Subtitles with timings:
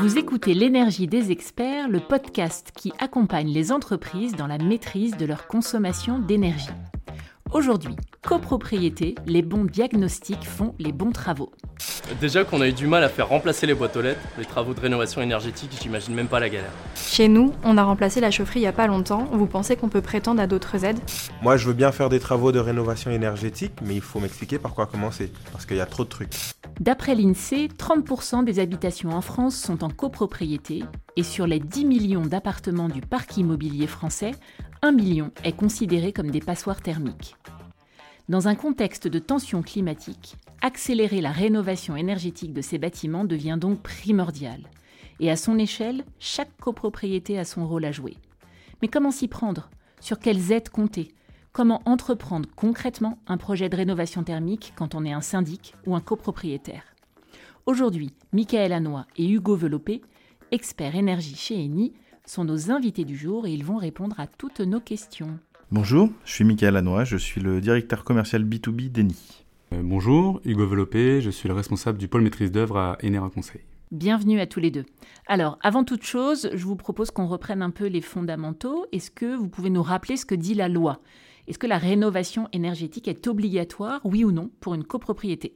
[0.00, 5.24] Vous écoutez L'énergie des experts, le podcast qui accompagne les entreprises dans la maîtrise de
[5.24, 6.66] leur consommation d'énergie.
[7.52, 7.94] Aujourd'hui,
[8.26, 11.52] copropriété, les bons diagnostics font les bons travaux.
[12.20, 14.74] Déjà qu'on a eu du mal à faire remplacer les boîtes aux lettres, les travaux
[14.74, 16.72] de rénovation énergétique, j'imagine même pas la galère.
[16.94, 19.24] Chez nous, on a remplacé la chaufferie il y a pas longtemps.
[19.32, 20.98] Vous pensez qu'on peut prétendre à d'autres aides?
[21.42, 24.74] Moi, je veux bien faire des travaux de rénovation énergétique, mais il faut m'expliquer par
[24.74, 26.34] quoi commencer, parce qu'il y a trop de trucs.
[26.78, 30.82] D'après l'INSEE, 30% des habitations en France sont en copropriété
[31.16, 34.32] et sur les 10 millions d'appartements du parc immobilier français,
[34.82, 37.36] 1 million est considéré comme des passoires thermiques.
[38.28, 43.82] Dans un contexte de tension climatique, accélérer la rénovation énergétique de ces bâtiments devient donc
[43.82, 44.60] primordial.
[45.20, 48.16] Et à son échelle, chaque copropriété a son rôle à jouer.
[48.80, 49.68] Mais comment s'y prendre?
[50.00, 51.12] Sur quelles aides compter?
[51.52, 56.00] Comment entreprendre concrètement un projet de rénovation thermique quand on est un syndic ou un
[56.00, 56.84] copropriétaire?
[57.66, 60.00] Aujourd'hui, Michael Hanois et Hugo Velopé,
[60.50, 61.92] experts énergie chez Eni,
[62.24, 65.38] sont nos invités du jour et ils vont répondre à toutes nos questions.
[65.70, 69.43] Bonjour, je suis Michael Hanois, je suis le directeur commercial B2B d'Eni.
[69.72, 73.62] Euh, bonjour, Hugo Velopé, je suis le responsable du pôle maîtrise d'œuvre à Enera Conseil.
[73.90, 74.84] Bienvenue à tous les deux.
[75.26, 78.86] Alors, avant toute chose, je vous propose qu'on reprenne un peu les fondamentaux.
[78.92, 81.00] Est-ce que vous pouvez nous rappeler ce que dit la loi?
[81.46, 85.54] Est-ce que la rénovation énergétique est obligatoire, oui ou non, pour une copropriété?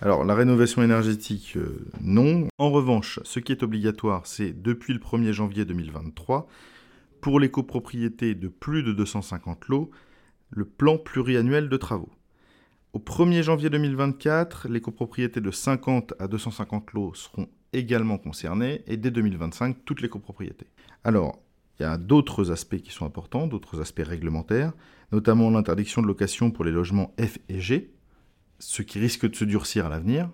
[0.00, 2.48] Alors, la rénovation énergétique, euh, non.
[2.58, 6.46] En revanche, ce qui est obligatoire, c'est depuis le 1er janvier 2023,
[7.20, 9.90] pour les copropriétés de plus de 250 lots,
[10.50, 12.10] le plan pluriannuel de travaux.
[12.94, 18.96] Au 1er janvier 2024, les copropriétés de 50 à 250 lots seront également concernées, et
[18.96, 20.68] dès 2025, toutes les copropriétés.
[21.02, 21.40] Alors,
[21.76, 24.72] il y a d'autres aspects qui sont importants, d'autres aspects réglementaires,
[25.10, 27.92] notamment l'interdiction de location pour les logements F et G,
[28.60, 30.30] ce qui risque de se durcir à l'avenir.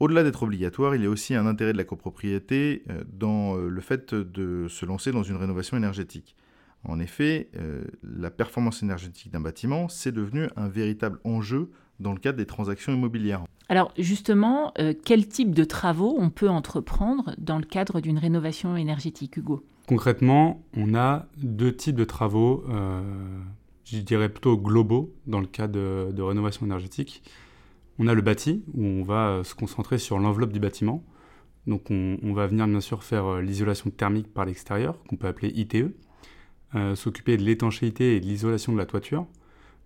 [0.00, 3.68] Au-delà d'être obligatoire, il y a aussi un intérêt de la copropriété euh, dans euh,
[3.68, 6.34] le fait de se lancer dans une rénovation énergétique.
[6.84, 11.70] En effet, euh, la performance énergétique d'un bâtiment, c'est devenu un véritable enjeu
[12.00, 13.44] dans le cadre des transactions immobilières.
[13.68, 19.36] Alors justement, quel type de travaux on peut entreprendre dans le cadre d'une rénovation énergétique,
[19.36, 19.64] Hugo?
[19.86, 22.64] Concrètement, on a deux types de travaux
[23.92, 27.22] je dirais plutôt globaux dans le cas de, rénovation énergétique.
[27.98, 31.04] On a le bâti, où on va euh, se concentrer sur l'enveloppe du bâtiment.
[31.66, 35.52] Donc on, va venir bien sûr faire euh, l'isolation thermique par l'extérieur, qu'on peut appeler
[35.54, 35.94] ITE,
[36.74, 39.26] euh, s'occuper de l'étanchéité et de l'isolation de la toiture.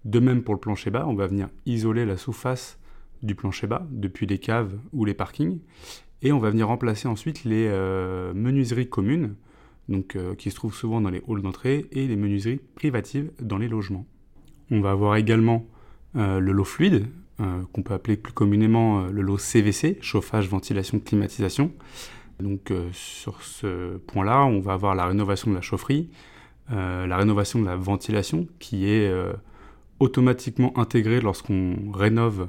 [0.05, 2.79] De même pour le plancher bas, on va venir isoler la surface
[3.23, 5.59] du plancher bas depuis les caves ou les parkings.
[6.23, 7.69] Et on va venir remplacer ensuite les
[8.35, 9.35] menuiseries communes
[9.89, 13.59] donc, euh, qui se trouvent souvent dans les halls d'entrée, et les menuiseries privatives dans
[13.59, 14.07] les logements.
[14.71, 15.67] On va avoir également
[16.17, 17.07] euh, le lot fluide,
[17.41, 21.73] euh, qu'on peut appeler plus communément le lot CVC, chauffage, ventilation, climatisation.
[22.41, 26.11] Donc sur ce point-là, on va avoir la rénovation de la chaufferie,
[26.71, 29.13] la rénovation de la ventilation, qui est
[30.01, 32.49] automatiquement intégrée lorsqu'on rénove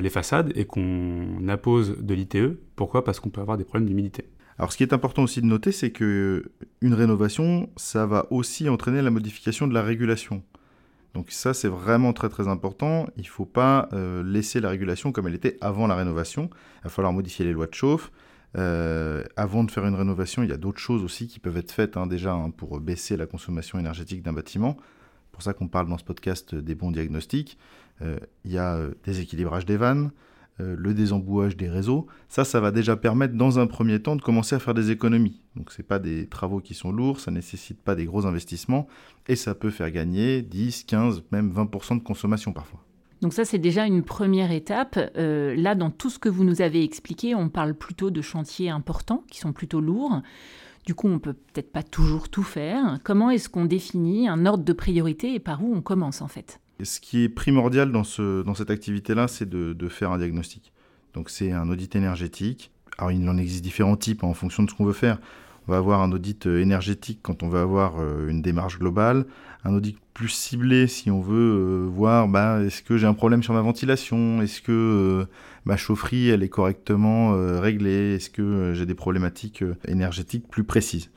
[0.00, 2.58] les façades et qu'on appose de l'ITE.
[2.76, 3.04] Pourquoi?
[3.04, 4.24] Parce qu'on peut avoir des problèmes d'humidité.
[4.58, 8.68] Alors, ce qui est important aussi de noter, c'est que une rénovation, ça va aussi
[8.68, 10.42] entraîner la modification de la régulation.
[11.14, 13.06] Donc ça, c'est vraiment très très important.
[13.16, 16.50] Il ne faut pas euh, laisser la régulation comme elle était avant la rénovation.
[16.80, 18.10] Il va falloir modifier les lois de chauffe.
[18.56, 21.72] Euh, avant de faire une rénovation, il y a d'autres choses aussi qui peuvent être
[21.72, 24.76] faites hein, déjà hein, pour baisser la consommation énergétique d'un bâtiment.
[24.78, 27.58] C'est pour ça qu'on parle dans ce podcast des bons diagnostics.
[28.02, 30.10] Euh, il y a des équilibrages des vannes,
[30.60, 34.22] euh, le désembouage des réseaux, ça, ça va déjà permettre dans un premier temps de
[34.22, 35.40] commencer à faire des économies.
[35.54, 38.88] Donc ce pas des travaux qui sont lourds, ça ne nécessite pas des gros investissements,
[39.28, 42.87] et ça peut faire gagner 10, 15, même 20% de consommation parfois.
[43.20, 44.98] Donc ça, c'est déjà une première étape.
[45.16, 48.70] Euh, là, dans tout ce que vous nous avez expliqué, on parle plutôt de chantiers
[48.70, 50.22] importants, qui sont plutôt lourds.
[50.86, 52.98] Du coup, on peut peut-être pas toujours tout faire.
[53.04, 56.60] Comment est-ce qu'on définit un ordre de priorité et par où on commence en fait?
[56.82, 60.72] Ce qui est primordial dans, ce, dans cette activité-là, c'est de, faire un diagnostic.
[61.12, 62.70] Donc c'est un audit énergétique.
[62.96, 65.18] Alors il en existe différents types en fonction de ce qu'on veut faire.
[65.66, 69.26] On va avoir un audit euh, énergétique quand on veut avoir euh, une démarche globale,
[69.64, 73.42] un audit plus ciblé si on veut euh, voir bah, est-ce que j'ai un problème
[73.42, 75.26] sur ma ventilation, est-ce que
[75.64, 81.10] ma chaufferie elle est correctement réglée, est-ce que j'ai des problématiques énergétiques plus précises?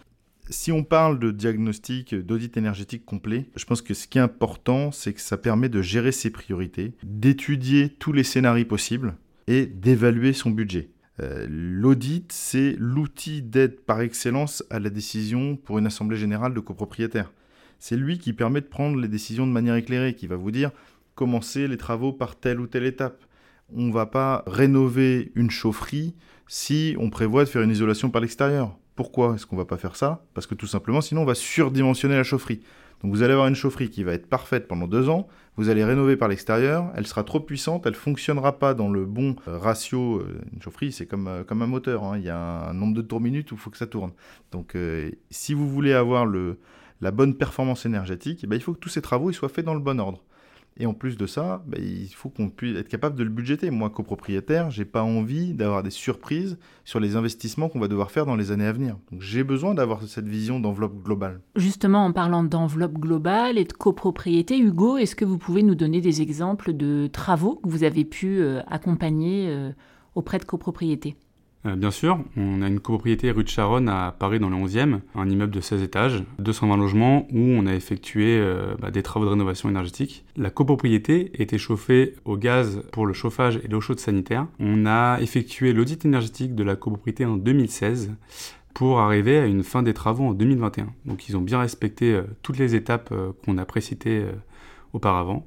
[0.51, 4.91] Si on parle de diagnostic, d'audit énergétique complet, je pense que ce qui est important,
[4.91, 9.15] c'est que ça permet de gérer ses priorités, d'étudier tous les scénarios possibles
[9.47, 10.89] et d'évaluer son budget.
[11.21, 16.59] Euh, l'audit, c'est l'outil d'aide par excellence à la décision pour une assemblée générale de
[16.59, 17.31] copropriétaires.
[17.81, 20.69] C'est lui qui permet de prendre les décisions de manière éclairée, qui va vous dire
[21.15, 23.25] commencer les travaux par telle ou telle étape.
[23.75, 26.13] on ne va pas rénover une chaufferie
[26.47, 28.77] si on prévoit de faire une isolation par l'extérieur.
[28.95, 30.23] Pourquoi est-ce qu'on ne va pas faire ça?
[30.35, 32.61] Parce que tout simplement, sinon on va surdimensionner la chaufferie.
[33.01, 35.27] Donc vous allez avoir une chaufferie qui va être parfaite pendant deux ans,
[35.57, 39.05] vous allez rénover par l'extérieur, elle sera trop puissante, elle ne fonctionnera pas dans le
[39.05, 40.19] bon euh, ratio.
[40.19, 42.19] Euh, une chaufferie, c'est comme, euh, comme un moteur, hein.
[42.19, 44.11] il y a un nombre de tours minutes où il faut que ça tourne.
[44.51, 44.77] Donc
[45.31, 46.59] si vous voulez avoir le,
[47.01, 49.73] la bonne performance énergétique, eh ben, il faut que tous ces travaux soient faits dans
[49.73, 50.23] le bon ordre.
[50.77, 53.69] Et en plus de ça, bah, il faut qu'on puisse être capable de le budgéter.
[53.71, 58.25] Moi, copropriétaire, j'ai pas envie d'avoir des surprises sur les investissements qu'on va devoir faire
[58.25, 58.97] dans les années à venir.
[59.11, 61.41] Donc j'ai besoin d'avoir cette vision d'enveloppe globale.
[61.55, 65.99] Justement, en parlant d'enveloppe globale et de copropriété, Hugo, est-ce que vous pouvez nous donner
[65.99, 69.71] des exemples de travaux que vous avez pu euh, accompagner euh,
[70.15, 71.17] auprès de copropriétés?
[71.65, 74.99] Euh, bien sûr, on a une copropriété rue de Charonne à Paris dans le 11e,
[75.13, 79.25] un immeuble de 16 étages, 220 logements où on a effectué euh, bah, des travaux
[79.25, 80.25] de rénovation énergétique.
[80.35, 84.47] La copropriété était chauffée au gaz pour le chauffage et l'eau chaude sanitaire.
[84.59, 88.11] On a effectué l'audit énergétique de la copropriété en 2016
[88.73, 90.87] pour arriver à une fin des travaux en 2021.
[91.05, 93.13] Donc ils ont bien respecté euh, toutes les étapes
[93.45, 94.25] qu'on a précitées
[94.93, 95.45] auparavant.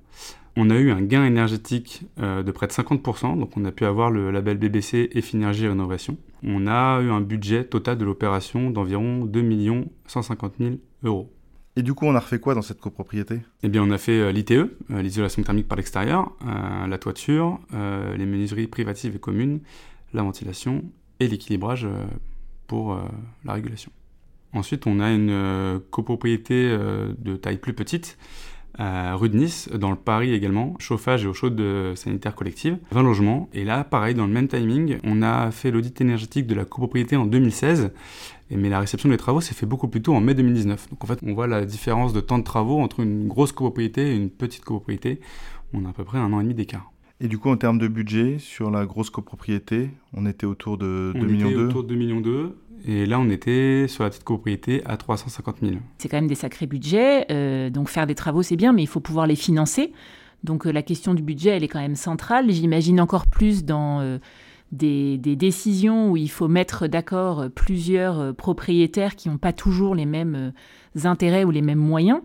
[0.56, 3.84] On a eu un gain énergétique euh, de près de 50%, donc on a pu
[3.84, 6.16] avoir le label BBC Effinergie Rénovation.
[6.44, 11.32] On a eu un budget total de l'opération d'environ 2 150 000 euros.
[11.76, 13.40] Et du coup, on a refait quoi dans cette copropriété?
[13.64, 14.68] Eh bien, on a fait euh, l'ITE, euh,
[15.02, 16.30] l'isolation thermique par l'extérieur,
[16.86, 19.60] la toiture, les menuiseries privatives et communes,
[20.12, 20.84] la ventilation
[21.18, 21.88] et l'équilibrage
[22.68, 23.00] pour
[23.44, 23.90] la régulation.
[24.52, 26.76] Ensuite, on a une copropriété
[27.18, 28.16] de taille plus petite
[28.78, 31.62] rue de Nice, dans le Paris également, chauffage et eau chaude
[31.94, 33.48] sanitaire collective, 20 logements.
[33.52, 37.16] Et là, pareil, dans le même timing, on a fait l'audit énergétique de la copropriété
[37.16, 37.92] en 2016,
[38.50, 40.90] mais la réception des travaux s'est fait beaucoup plus tôt en mai 2019.
[40.90, 44.12] Donc en fait, on voit la différence de temps de travaux entre une grosse copropriété
[44.12, 45.20] et une petite copropriété.
[45.72, 46.93] On a à peu près un an et demi d'écart.
[47.20, 51.12] Et du coup, en termes de budget, sur la grosse copropriété, on était autour de
[51.14, 52.56] 2 millions On était autour de 2 millions 2.
[52.86, 55.72] Et là, on était sur la petite copropriété à 350 000.
[55.98, 57.26] C'est quand même des sacrés budgets.
[57.30, 59.92] Euh, donc faire des travaux, c'est bien, mais il faut pouvoir les financer.
[60.42, 62.50] Donc euh, la question du budget, elle est quand même centrale.
[62.50, 64.18] J'imagine encore plus dans euh,
[64.72, 70.52] des, décisions où il faut mettre d'accord plusieurs propriétaires qui n'ont pas toujours les mêmes
[71.04, 72.20] intérêts ou les mêmes moyens.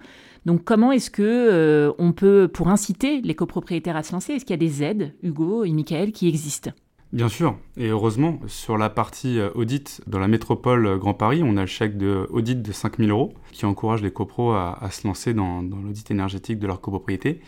[0.50, 4.54] Donc comment est-ce que on peut, pour inciter les copropriétaires à se lancer, est-ce qu'il
[4.54, 6.72] y a des aides, Hugo et Michael, qui existent?
[7.12, 11.42] Bien sûr, et heureusement, sur la partie euh, audit dans la métropole euh, Grand Paris,
[11.44, 15.07] on a le chèque de audit de 5000 euros qui encourage les copros à, se
[15.07, 17.42] lancer dans, l'audit énergétique de leur copropriété.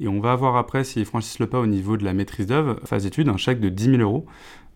[0.00, 2.80] Et on va avoir après, s'ils franchissent le pas au niveau de la maîtrise d'œuvre,
[2.84, 4.26] phase d'étude, un chèque de 10 000 euros,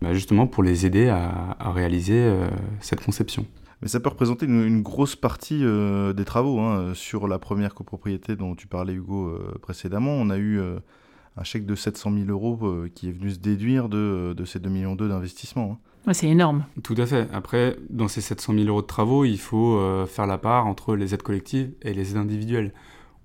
[0.01, 2.49] bah, justement pour les aider à, réaliser euh,
[2.81, 3.47] cette conception.
[3.83, 6.61] Mais ça peut représenter une, grosse partie des travaux.
[6.61, 6.95] Hein.
[6.95, 10.61] Sur la première copropriété dont tu parlais, Hugo, précédemment, on a eu
[11.37, 14.59] un chèque de 700 000 euros euh, qui est venu se déduire de, de ces
[14.59, 15.79] 2,2 millions d'investissement.
[16.07, 16.13] Hein.
[16.13, 16.67] c'est énorme.
[16.83, 17.29] Tout à fait.
[17.33, 20.95] Après, dans ces 700 000 euros de travaux, il faut euh, faire la part entre
[20.95, 22.73] les aides collectives et les aides individuelles.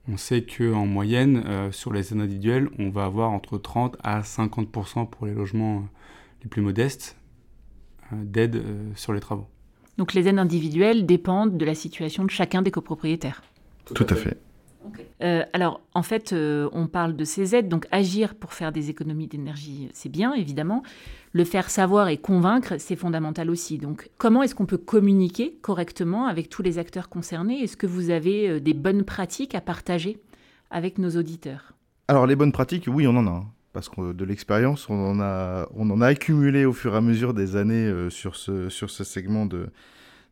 [0.09, 4.23] On sait qu'en moyenne, euh, sur les aides individuelles, on va avoir entre 30 à
[4.23, 4.71] 50
[5.11, 5.85] pour les logements
[6.43, 7.17] les plus modestes
[8.13, 8.63] d'aide
[8.95, 9.47] sur les travaux.
[9.97, 13.41] Donc les aides individuelles dépendent de la situation de chacun des copropriétaires.
[13.85, 14.37] Tout, à fait.
[15.23, 18.89] Euh, alors, en fait, euh, on parle de ces aides, donc agir pour faire des
[18.89, 20.83] économies d'énergie, c'est bien, évidemment.
[21.31, 23.77] Le faire savoir et convaincre, c'est fondamental aussi.
[23.77, 27.61] Donc, comment est-ce qu'on peut communiquer correctement avec tous les acteurs concernés?
[27.61, 30.19] Est-ce que vous avez euh, des bonnes pratiques à partager
[30.69, 31.73] avec nos auditeurs?
[32.07, 33.45] Alors, les bonnes pratiques, oui, on en a.
[33.73, 37.01] Parce que de l'expérience, on, en a, on en a accumulé au fur et à
[37.01, 39.67] mesure des années sur, ce, sur ce segment de,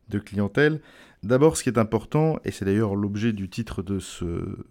[0.08, 0.80] de clientèle.
[1.22, 4.24] D'abord, ce qui est important, et c'est d'ailleurs l'objet du titre de ce,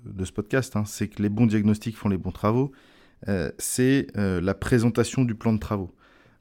[0.06, 2.72] de ce podcast, hein, c'est que les bons diagnostics font les bons travaux,
[3.28, 5.94] euh, c'est euh, la présentation du plan de travaux.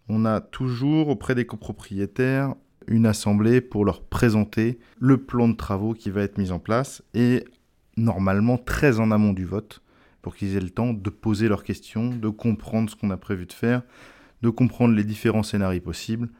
[0.09, 2.55] On a toujours auprès des copropriétaires
[2.87, 7.03] une assemblée pour leur présenter le plan de travaux qui va être mis en place,
[7.15, 7.45] et
[7.97, 9.83] normalement très en amont du vote,
[10.25, 13.45] pour qu'ils aient le temps de poser leurs questions, de comprendre ce qu'on a prévu
[13.45, 13.83] de faire,
[14.41, 16.31] de comprendre les différents scénarios possibles.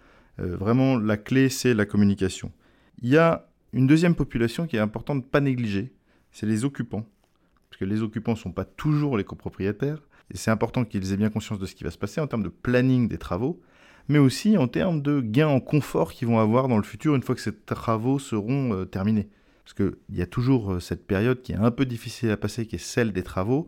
[0.41, 2.51] Euh, vraiment, la clé, c'est la communication.
[3.03, 5.93] Il y a une deuxième population qui est importante de ne pas négliger,
[6.33, 7.07] c'est les occupants.
[7.69, 10.01] Parce que les occupants ne sont pas toujours les copropriétaires.
[10.31, 12.43] Et c'est important qu'ils aient bien conscience de ce qui va se passer en termes
[12.43, 13.61] de planning des travaux,
[14.09, 17.23] mais aussi en termes de gains en confort qu'ils vont avoir dans le futur une
[17.23, 19.29] fois que ces travaux seront euh, terminés.
[19.65, 22.67] Parce qu'il y a toujours euh, cette période qui est un peu difficile à passer,
[22.67, 23.67] qui est celle des travaux.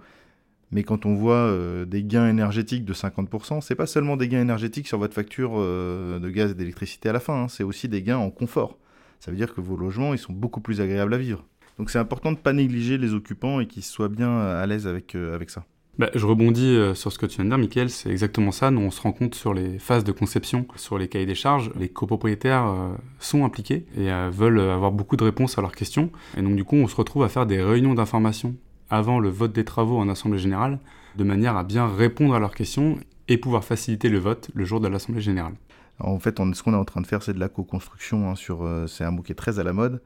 [0.73, 4.43] Mais quand on voit euh, des gains énergétiques de 50%, c'est pas seulement des gains
[4.43, 8.03] énergétiques sur votre facture de gaz et d'électricité à la fin, hein, c'est aussi des
[8.03, 8.79] gains en confort
[9.21, 11.45] ça veut dire que vos logements, ils sont beaucoup plus agréables à vivre.
[11.79, 14.87] Donc c'est important de ne pas négliger les occupants et qu'ils soient bien à l'aise
[14.87, 15.65] euh, avec ça.
[15.99, 18.71] Bah, je rebondis euh, sur ce que tu viens de dire, Michael, c'est exactement ça.
[18.71, 21.71] Nous, on se rend compte sur les phases de conception, sur les cahiers des charges,
[21.79, 26.11] les copropriétaires euh, sont impliqués et euh, veulent avoir beaucoup de réponses à leurs questions.
[26.37, 28.55] Et donc, du coup, on se retrouve à faire des réunions d'information
[28.91, 30.81] avant le vote des travaux en Assemblée Générale,
[31.17, 32.99] de manière à bien répondre à leurs questions
[33.29, 35.55] et pouvoir faciliter le vote le jour de l'Assemblée Générale.
[35.99, 38.31] en fait, ce qu'on est en train de faire, c'est de la co-construction.
[38.31, 40.03] Hein, c'est un mot qui est très à la mode.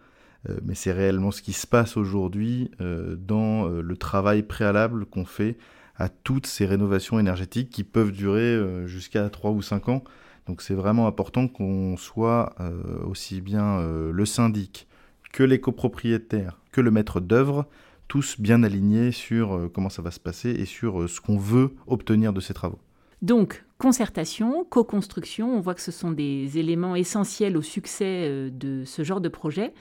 [0.62, 5.58] mais c'est réellement ce qui se passe aujourd'hui dans le travail préalable qu'on fait
[6.00, 10.02] à toutes ces rénovations énergétiques qui peuvent durer euh, jusqu'à 3 ou 5 ans.
[10.46, 14.88] Donc c'est vraiment important qu'on soit euh, aussi bien euh, le syndic
[15.30, 17.66] que les copropriétaires, que le maître d'œuvre,
[18.08, 22.32] tous bien alignés sur comment ça va se passer et sur ce qu'on veut obtenir
[22.32, 22.80] de ces travaux.
[23.22, 29.04] Donc, concertation, co-construction, on voit que ce sont des éléments essentiels au succès de ce
[29.04, 29.72] genre de projet.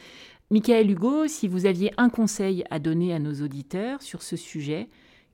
[0.51, 4.89] Michael Hugo, si vous aviez un conseil à donner à nos auditeurs sur ce sujet,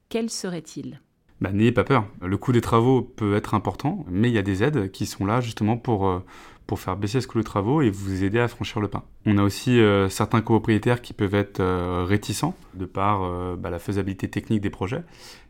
[0.09, 0.99] quel serait-il?
[1.41, 2.05] Bah, N'ayez pas peur.
[2.21, 5.25] Le coût des travaux peut être important, mais il y a des aides qui sont
[5.25, 6.23] là justement pour, euh,
[6.65, 9.05] pour faire baisser ce coût de travaux et vous aider à franchir le pas.
[9.25, 13.79] On a aussi euh, certains copropriétaires qui peuvent être euh, réticents de par bah, la
[13.79, 15.03] faisabilité technique des projets.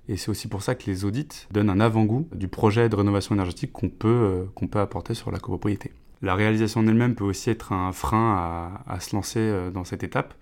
[0.08, 3.36] Et c'est aussi pour ça que les audits donnent un avant-goût du projet de rénovation
[3.36, 5.92] énergétique qu'on peut, peut apporter sur la copropriété.
[6.22, 8.36] La réalisation en elle-même peut aussi être un frein
[8.88, 10.36] à, à se lancer dans cette étape.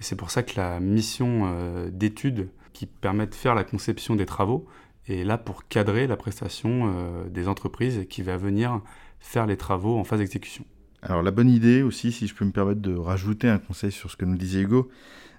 [0.00, 1.54] Et c'est pour ça que la mission
[1.92, 4.66] d'étude qui permet de faire la conception des travaux
[5.06, 8.82] et là pour cadrer la prestation euh, des entreprises qui va venir
[9.20, 10.66] faire les travaux en phase d'exécution.
[11.02, 14.10] Alors la bonne idée aussi, si je peux me permettre de rajouter un conseil sur
[14.10, 14.90] ce que nous disait Hugo,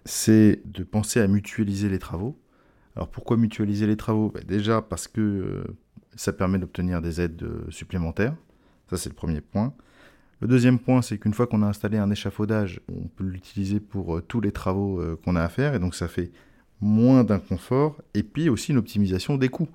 [0.05, 2.39] c'est de penser à mutualiser les travaux.
[2.95, 4.31] Alors pourquoi mutualiser les travaux?
[4.33, 5.63] Ben, Déjà parce que euh,
[6.15, 8.35] ça permet d'obtenir des aides euh, supplémentaires.
[8.89, 9.73] Ça c'est le premier point.
[10.41, 14.21] Le deuxième point, c'est qu'une fois qu'on a installé un échafaudage, on peut l'utiliser pour
[14.21, 16.29] tous les travaux qu'on a à faire, et donc ça fait
[16.81, 19.69] moins d'inconfort, et puis aussi une optimisation des coûts.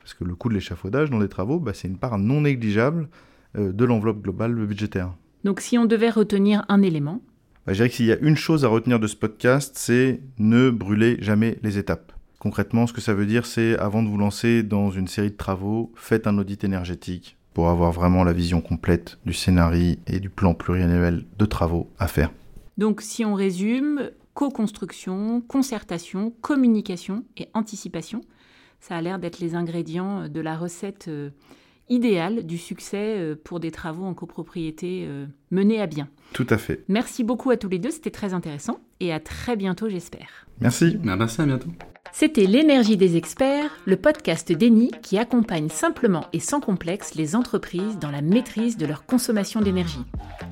[0.00, 3.08] Parce que le coût de l'échafaudage dans les travaux, bah, c'est une part non négligeable
[3.56, 5.14] euh, de l'enveloppe globale budgétaire.
[5.44, 7.22] Donc si on devait retenir un élément
[7.66, 10.20] bah, Je dirais que s'il y a une chose à retenir de ce podcast, c'est
[10.38, 12.12] ne brûlez jamais les étapes.
[12.38, 15.36] Concrètement, ce que ça veut dire, c'est avant de vous lancer dans une série de
[15.36, 20.28] travaux, faites un audit énergétique pour avoir vraiment la vision complète du scénario et du
[20.28, 22.30] plan pluriannuel de travaux à faire.
[22.76, 28.20] Donc si on résume, co-construction, concertation, communication et anticipation.
[28.80, 31.30] Ça a l'air d'être les ingrédients de la recette euh,
[31.88, 36.08] idéale du succès euh, pour des travaux en copropriété euh, menés à bien.
[36.32, 36.84] Tout à fait.
[36.88, 40.46] Merci beaucoup à tous les deux, c'était très intéressant et à très bientôt j'espère.
[40.60, 40.98] Merci.
[41.02, 41.70] Merci, à bientôt.
[42.16, 47.98] C'était L'énergie des experts, le podcast d'Eni qui accompagne simplement et sans complexe les entreprises
[47.98, 50.04] dans la maîtrise de leur consommation d'énergie.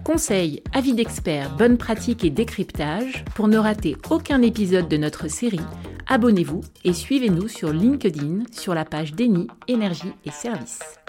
[0.02, 5.60] Conseils, avis d'experts, bonnes pratiques et décryptage, pour ne rater aucun épisode de notre série,
[6.08, 11.01] abonnez-vous et suivez-nous sur LinkedIn sur la page d'Eni Énergie et Services.